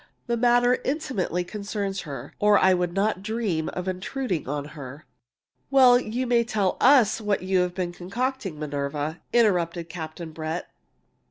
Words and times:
The 0.25 0.35
matter 0.35 0.81
intimately 0.83 1.43
concerns 1.43 2.01
her, 2.09 2.33
or 2.39 2.57
I 2.57 2.73
would 2.73 2.91
not 2.91 3.21
dream 3.21 3.69
of 3.73 3.87
intruding 3.87 4.49
on 4.49 4.69
her." 4.73 5.05
"Well, 5.69 5.99
you 5.99 6.25
may 6.25 6.39
as 6.39 6.55
well 6.55 6.73
tell 6.73 6.77
us 6.81 7.21
what 7.21 7.43
you've 7.43 7.75
been 7.75 7.91
concocting, 7.91 8.57
Minerva," 8.57 9.21
interrupted 9.31 9.89
Captain 9.89 10.31
Brett. 10.31 10.71